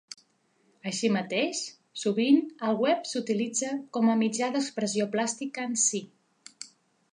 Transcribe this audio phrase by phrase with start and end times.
[0.91, 1.59] Així mateix,
[2.05, 6.05] sovint el web s'utilitza com a mitjà d'expressió plàstica en si.